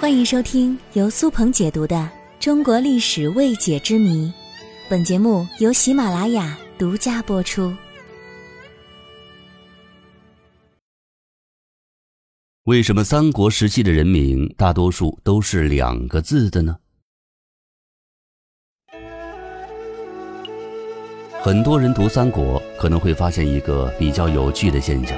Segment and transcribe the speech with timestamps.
[0.00, 1.94] 欢迎收听由苏鹏解读的
[2.40, 4.28] 《中国历史未解之谜》，
[4.88, 7.70] 本节目由喜马拉雅独家播出。
[12.64, 16.78] 为什么三国时期的人名大多数都是两个字的呢？
[21.42, 25.14] 很多人读三国可能会发现一个比较有趣的现象，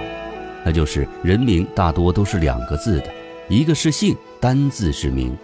[0.64, 3.14] 那就是人名大多都是两个字的，
[3.48, 4.16] 一个是姓。
[4.42, 5.38] 单字是名，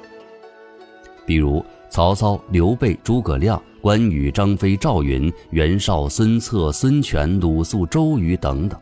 [1.25, 8.77] 比如曹操、刘备、诸葛亮、关羽、张飞、赵云、袁绍、孙策、孙权、鲁肃、周瑜等等。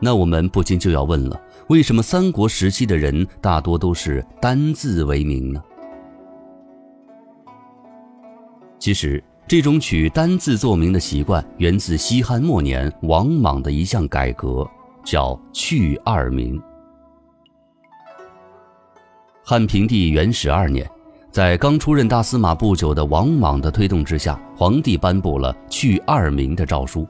[0.00, 5.62] 那我们不禁就要问了：为什么三国时期的人大多都是单字为名呢？
[8.78, 14.66] 其实，这种取单字作名的习惯源自西汉末年王莽的一项改革，
[15.04, 16.58] 叫去二名。
[19.44, 20.88] 汉平帝元始二年，
[21.32, 27.04] 在刚出任大司马不久的王莽的推动之下，皇帝颁布了去二名的诏书。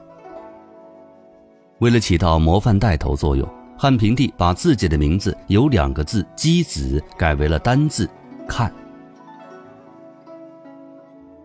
[1.77, 8.09] 为了起到模范带头作用，汉平帝把自己的名字由两个字“箕子”改为了单字
[8.49, 8.73] “看”。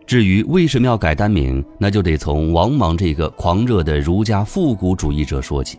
[0.07, 5.79] 至于为什么要改单名，那就得从王莽这个狂热的儒家复古主义者说起。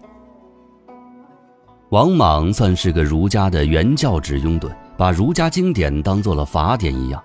[1.90, 4.70] 王莽算是个儒家的原教旨拥趸。
[5.00, 7.24] 把儒家经典当做了法典一样，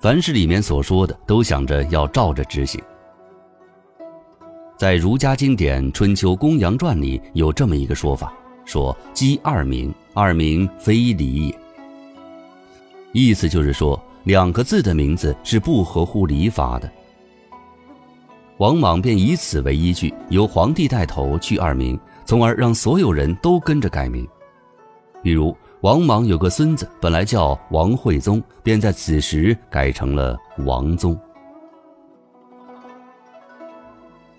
[0.00, 2.82] 凡是里面所说的，都想着要照着执行。
[4.76, 8.34] 在儒家经典《春秋公羊传》里有这么一个说法：
[8.64, 11.58] 说姬二名，二名非礼也。
[13.12, 16.90] 意思就是说，两个字的名字是不合乎礼法的。
[18.58, 24.26] 王莽便以此为依据，由皇帝带头去二名，从而让所有人都跟着改名，
[25.22, 25.56] 比如。
[25.82, 31.16] 王莽有个孙子，本来叫王惠宗，便在此时改成了王宗。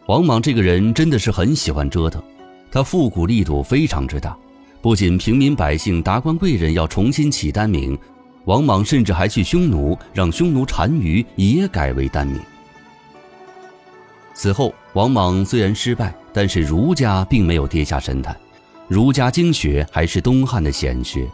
[0.08, 2.22] 王莽这个人真的是很喜欢折腾，
[2.72, 4.36] 他复古力度非常之大，
[4.82, 7.98] 不仅平民百姓、达官贵人要重新起单名，
[8.46, 12.42] 王莽甚至还去匈奴，让匈奴单于也改为单名。
[14.34, 18.36] 此后，王莽虽然失败，但是儒家并没有跌下神坛。
[18.88, 21.28] 儒家经学还是东汉的显学，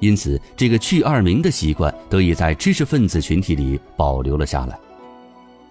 [0.00, 4.76] 因此这个去二名的习惯得以在知识分子群体里保留了下来，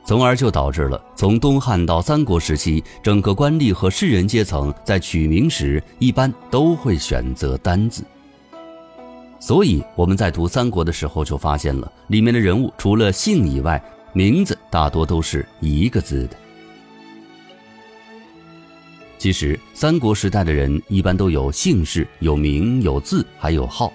[0.05, 8.03] 从而就导致了从东汉到三国时期，整个官吏和士人阶层在取名时一般都会选择单字。
[9.41, 13.81] 所以我们在读三国的时候就发现了，里面的人物除了姓以外，
[14.13, 16.35] 名字大多都是一个字的。
[19.19, 23.91] 其实，三国时代的人一般都有姓氏、有名、有字，还有号。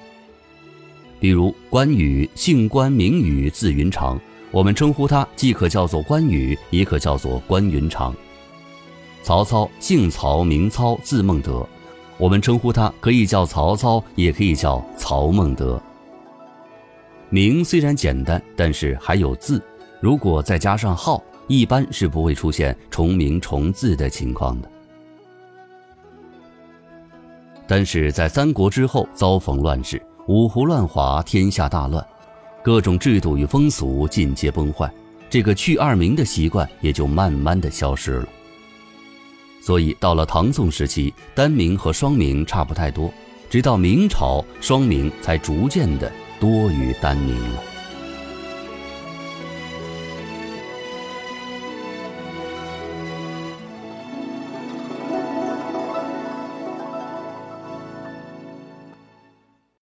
[1.18, 4.20] 比如关羽，姓关，名羽，字云长。
[4.50, 8.14] 我们称呼他，既可叫做关羽，也可叫做关云长。
[9.22, 11.66] 曹操，姓曹，名操，字孟德。
[12.18, 15.82] 我们称呼他，可以叫曹操，也可以叫曹孟德。
[17.30, 19.60] 名虽然简单，但是还有字。
[20.02, 24.70] 如果再加上号，一般是不会出现重名重字的情况的。
[27.66, 32.04] 但是在三国之后，遭逢乱世，五胡乱华，天下大乱，
[32.62, 34.92] 各种制度与风俗尽皆崩坏，
[35.30, 38.28] 这个去二名的习惯也就慢慢的消失了。
[39.62, 43.10] 所以到了唐宋时期，单名和双名差不太多，
[43.48, 47.62] 直到明朝，双名才逐渐的多于单名了。